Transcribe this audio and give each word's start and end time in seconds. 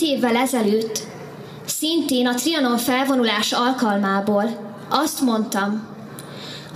évvel 0.00 0.36
ezelőtt, 0.36 1.02
szintén 1.66 2.26
a 2.26 2.34
Trianon 2.34 2.78
felvonulás 2.78 3.52
alkalmából 3.52 4.74
azt 4.88 5.20
mondtam, 5.20 5.86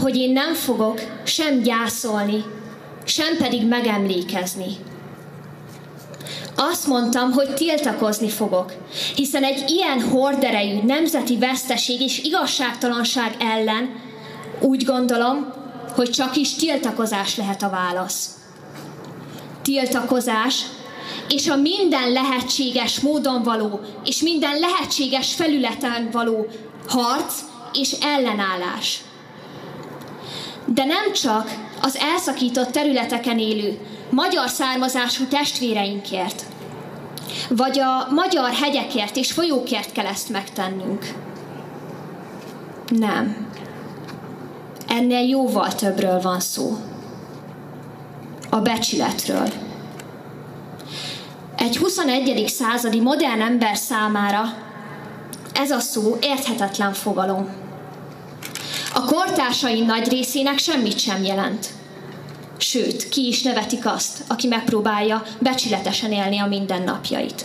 hogy 0.03 0.17
én 0.17 0.33
nem 0.33 0.55
fogok 0.55 1.01
sem 1.25 1.63
gyászolni, 1.63 2.45
sem 3.05 3.37
pedig 3.37 3.67
megemlékezni. 3.67 4.77
Azt 6.57 6.87
mondtam, 6.87 7.33
hogy 7.33 7.55
tiltakozni 7.55 8.29
fogok, 8.29 8.73
hiszen 9.15 9.45
egy 9.45 9.71
ilyen 9.71 10.01
horderejű 10.01 10.83
nemzeti 10.83 11.39
veszteség 11.39 12.01
és 12.01 12.23
igazságtalanság 12.23 13.37
ellen 13.39 13.91
úgy 14.61 14.85
gondolom, 14.85 15.53
hogy 15.95 16.11
csak 16.11 16.37
is 16.37 16.55
tiltakozás 16.55 17.37
lehet 17.37 17.63
a 17.63 17.71
válasz. 17.71 18.31
Tiltakozás, 19.63 20.63
és 21.29 21.49
a 21.49 21.57
minden 21.57 22.13
lehetséges 22.13 23.01
módon 23.01 23.43
való, 23.43 23.81
és 24.05 24.23
minden 24.23 24.59
lehetséges 24.59 25.35
felületen 25.35 26.09
való 26.13 26.47
harc 26.89 27.41
és 27.73 27.93
ellenállás. 28.01 29.01
De 30.65 30.85
nem 30.85 31.13
csak 31.13 31.55
az 31.83 31.97
elszakított 31.97 32.71
területeken 32.71 33.39
élő 33.39 33.79
magyar 34.11 34.49
származású 34.49 35.25
testvéreinkért, 35.25 36.43
vagy 37.49 37.79
a 37.79 38.13
magyar 38.13 38.51
hegyekért 38.51 39.17
és 39.17 39.33
folyókért 39.33 39.93
kell 39.93 40.07
ezt 40.07 40.29
megtennünk. 40.29 41.07
Nem. 42.89 43.47
Ennél 44.89 45.29
jóval 45.29 45.75
többről 45.75 46.21
van 46.21 46.41
szó. 46.41 46.77
A 48.51 48.57
becsületről. 48.57 49.49
Egy 51.67 51.77
21. 51.77 52.49
századi 52.49 53.01
modern 53.01 53.41
ember 53.41 53.77
számára 53.77 54.55
ez 55.53 55.71
a 55.71 55.81
szó 55.81 56.17
érthetetlen 56.21 56.93
fogalom. 56.93 57.49
A 58.95 59.05
kortársai 59.05 59.81
nagy 59.81 60.09
részének 60.09 60.59
semmit 60.59 60.99
sem 60.99 61.25
jelent. 61.25 61.67
Sőt, 62.59 63.09
ki 63.09 63.27
is 63.27 63.43
nevetik 63.43 63.87
azt, 63.87 64.23
aki 64.29 64.47
megpróbálja 64.47 65.23
becsületesen 65.39 66.13
élni 66.13 66.39
a 66.39 66.47
mindennapjait. 66.47 67.45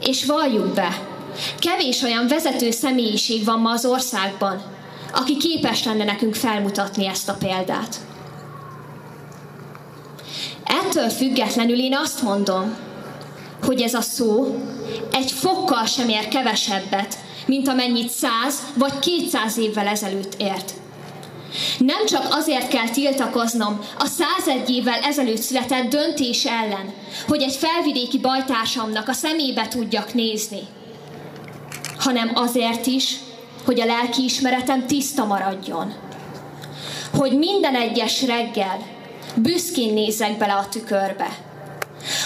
És 0.00 0.24
valljuk 0.24 0.74
be, 0.74 0.98
kevés 1.58 2.02
olyan 2.02 2.26
vezető 2.28 2.70
személyiség 2.70 3.44
van 3.44 3.60
ma 3.60 3.70
az 3.70 3.84
országban, 3.84 4.62
aki 5.12 5.36
képes 5.36 5.84
lenne 5.84 6.04
nekünk 6.04 6.34
felmutatni 6.34 7.06
ezt 7.06 7.28
a 7.28 7.36
példát. 7.38 7.96
Ettől 10.66 11.08
függetlenül 11.08 11.78
én 11.78 11.94
azt 11.94 12.22
mondom, 12.22 12.76
hogy 13.62 13.80
ez 13.80 13.94
a 13.94 14.00
szó 14.00 14.56
egy 15.12 15.30
fokkal 15.30 15.84
sem 15.84 16.08
ér 16.08 16.28
kevesebbet, 16.28 17.18
mint 17.46 17.68
amennyit 17.68 18.10
száz 18.10 18.54
vagy 18.74 18.98
kétszáz 18.98 19.58
évvel 19.58 19.86
ezelőtt 19.86 20.34
ért. 20.38 20.72
Nem 21.78 22.06
csak 22.06 22.26
azért 22.30 22.68
kell 22.68 22.88
tiltakoznom 22.88 23.80
a 23.98 24.06
százegy 24.06 24.70
évvel 24.70 25.00
ezelőtt 25.02 25.40
született 25.40 25.90
döntés 25.90 26.44
ellen, 26.44 26.94
hogy 27.28 27.42
egy 27.42 27.56
felvidéki 27.56 28.18
bajtársamnak 28.18 29.08
a 29.08 29.12
szemébe 29.12 29.68
tudjak 29.68 30.14
nézni, 30.14 30.60
hanem 31.98 32.30
azért 32.34 32.86
is, 32.86 33.16
hogy 33.64 33.80
a 33.80 33.84
lelkiismeretem 33.84 34.86
tiszta 34.86 35.24
maradjon. 35.24 35.94
Hogy 37.14 37.38
minden 37.38 37.74
egyes 37.74 38.22
reggel 38.22 38.95
büszkén 39.36 39.92
nézzek 39.92 40.38
bele 40.38 40.52
a 40.52 40.68
tükörbe. 40.68 41.28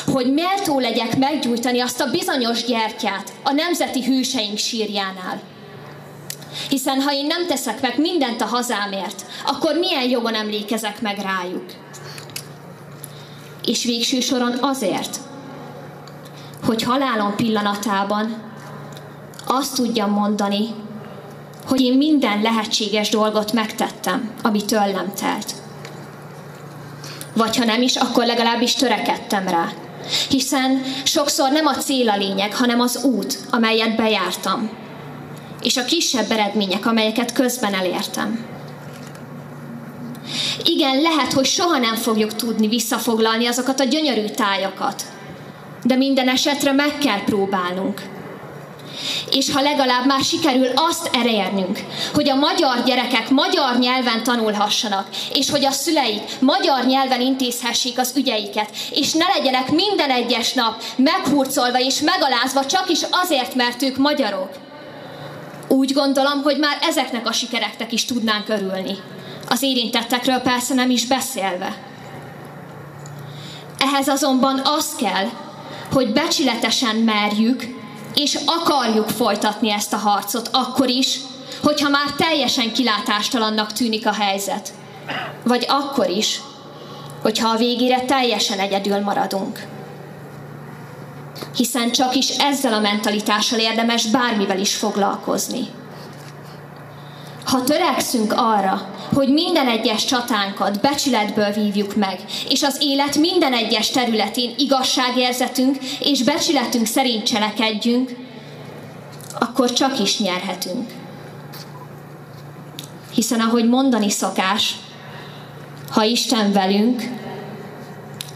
Hogy 0.07 0.33
méltó 0.33 0.79
legyek 0.79 1.17
meggyújtani 1.17 1.81
azt 1.81 2.01
a 2.01 2.11
bizonyos 2.11 2.65
gyertyát 2.65 3.33
a 3.43 3.53
nemzeti 3.53 4.05
hűseink 4.05 4.59
sírjánál. 4.59 5.41
Hiszen 6.69 7.01
ha 7.01 7.13
én 7.13 7.27
nem 7.27 7.47
teszek 7.47 7.81
meg 7.81 7.99
mindent 7.99 8.41
a 8.41 8.47
hazámért, 8.47 9.25
akkor 9.47 9.75
milyen 9.75 10.09
jogon 10.09 10.35
emlékezek 10.35 11.01
meg 11.01 11.19
rájuk? 11.19 11.65
És 13.65 13.85
végső 13.85 14.21
soron 14.21 14.59
azért, 14.61 15.21
hogy 16.65 16.83
halálom 16.83 17.37
pillanatában 17.37 18.43
azt 19.47 19.75
tudjam 19.75 20.11
mondani, 20.11 20.69
hogy 21.67 21.81
én 21.81 21.97
minden 21.97 22.43
lehetséges 22.43 23.09
dolgot 23.09 23.53
megtettem, 23.53 24.31
ami 24.43 24.65
tőlem 24.65 25.13
telt. 25.15 25.60
Vagy 27.41 27.57
ha 27.57 27.65
nem 27.65 27.83
is, 27.83 27.97
akkor 27.97 28.27
legalábbis 28.27 28.75
törekedtem 28.75 29.49
rá. 29.49 29.69
Hiszen 30.29 30.83
sokszor 31.05 31.51
nem 31.51 31.67
a 31.67 31.75
cél 31.75 32.09
a 32.09 32.17
lényeg, 32.17 32.55
hanem 32.55 32.81
az 32.81 33.05
út, 33.05 33.39
amelyet 33.51 33.97
bejártam. 33.97 34.71
És 35.63 35.77
a 35.77 35.85
kisebb 35.85 36.31
eredmények, 36.31 36.87
amelyeket 36.87 37.33
közben 37.33 37.75
elértem. 37.75 38.47
Igen, 40.65 41.01
lehet, 41.01 41.33
hogy 41.33 41.45
soha 41.45 41.79
nem 41.79 41.95
fogjuk 41.95 42.35
tudni 42.35 42.69
visszafoglalni 42.69 43.47
azokat 43.47 43.81
a 43.81 43.85
gyönyörű 43.85 44.25
tájakat, 44.25 45.03
de 45.83 45.95
minden 45.97 46.29
esetre 46.29 46.73
meg 46.73 46.99
kell 46.99 47.25
próbálnunk 47.25 48.03
és 49.31 49.51
ha 49.51 49.61
legalább 49.61 50.07
már 50.07 50.21
sikerül 50.21 50.69
azt 50.75 51.11
elérnünk, 51.13 51.79
hogy 52.15 52.29
a 52.29 52.35
magyar 52.35 52.83
gyerekek 52.85 53.31
magyar 53.31 53.79
nyelven 53.79 54.23
tanulhassanak, 54.23 55.09
és 55.33 55.51
hogy 55.51 55.65
a 55.65 55.71
szüleik 55.71 56.23
magyar 56.41 56.87
nyelven 56.87 57.21
intézhessék 57.21 57.99
az 57.99 58.13
ügyeiket, 58.17 58.71
és 58.91 59.13
ne 59.13 59.27
legyenek 59.37 59.71
minden 59.71 60.11
egyes 60.11 60.53
nap 60.53 60.83
meghurcolva 60.97 61.79
és 61.79 62.01
megalázva 62.01 62.67
csak 62.67 62.89
is 62.89 63.01
azért, 63.11 63.55
mert 63.55 63.83
ők 63.83 63.97
magyarok. 63.97 64.51
Úgy 65.69 65.93
gondolom, 65.93 66.43
hogy 66.43 66.59
már 66.59 66.79
ezeknek 66.83 67.29
a 67.29 67.33
sikereknek 67.33 67.93
is 67.93 68.05
tudnánk 68.05 68.49
örülni. 68.49 68.97
Az 69.49 69.63
érintettekről 69.63 70.39
persze 70.39 70.75
nem 70.75 70.91
is 70.91 71.07
beszélve. 71.07 71.77
Ehhez 73.79 74.09
azonban 74.09 74.61
az 74.65 74.95
kell, 74.99 75.29
hogy 75.93 76.13
becsületesen 76.13 76.97
merjük 76.97 77.80
és 78.15 78.39
akarjuk 78.47 79.09
folytatni 79.09 79.71
ezt 79.71 79.93
a 79.93 79.97
harcot 79.97 80.49
akkor 80.53 80.89
is, 80.89 81.21
hogyha 81.63 81.89
már 81.89 82.11
teljesen 82.17 82.73
kilátástalannak 82.73 83.73
tűnik 83.73 84.07
a 84.07 84.13
helyzet. 84.13 84.73
Vagy 85.45 85.67
akkor 85.69 86.09
is, 86.09 86.41
hogyha 87.23 87.49
a 87.49 87.57
végére 87.57 88.01
teljesen 88.01 88.59
egyedül 88.59 89.01
maradunk. 89.01 89.67
Hiszen 91.57 91.91
csak 91.91 92.15
is 92.15 92.29
ezzel 92.29 92.73
a 92.73 92.81
mentalitással 92.81 93.59
érdemes 93.59 94.07
bármivel 94.07 94.59
is 94.59 94.75
foglalkozni. 94.75 95.69
Ha 97.51 97.65
törekszünk 97.65 98.33
arra, 98.37 98.89
hogy 99.13 99.29
minden 99.29 99.69
egyes 99.69 100.05
csatánkat 100.05 100.81
becsületből 100.81 101.53
vívjuk 101.53 101.97
meg, 101.97 102.21
és 102.49 102.63
az 102.63 102.77
élet 102.81 103.17
minden 103.17 103.53
egyes 103.53 103.91
területén 103.91 104.55
igazságérzetünk 104.57 105.79
és 106.01 106.23
becsületünk 106.23 106.87
szerint 106.87 107.23
cselekedjünk, 107.23 108.17
akkor 109.39 109.73
csak 109.73 109.99
is 109.99 110.19
nyerhetünk. 110.19 110.91
Hiszen 113.15 113.41
ahogy 113.41 113.69
mondani 113.69 114.11
szokás, 114.11 114.77
ha 115.91 116.03
Isten 116.03 116.53
velünk, 116.53 117.03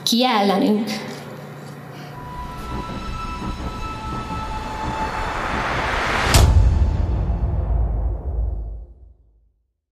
ki 0.03 0.25
ellenünk? 0.25 0.91